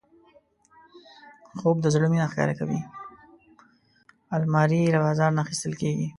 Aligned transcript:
الماري 4.35 4.93
له 4.93 4.99
بازار 5.05 5.29
نه 5.35 5.41
اخیستل 5.45 5.73
کېږي 5.81 6.07